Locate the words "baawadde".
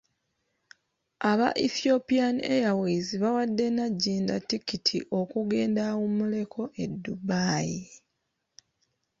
3.21-3.65